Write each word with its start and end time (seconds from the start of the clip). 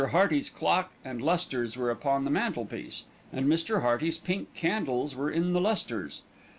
Hearty's 0.09 0.49
clock 0.49 0.89
and 1.05 1.21
lustres 1.21 1.77
were 1.77 1.91
upon 1.91 2.25
the 2.25 2.31
mantelpiece, 2.31 3.03
and 3.31 3.45
Mr. 3.45 3.83
Hearty's 3.83 4.17
pink 4.17 4.51
candles 4.55 5.13
were 5.15 5.29
in 5.29 5.53
the 5.53 5.61
lustres. 5.61 6.23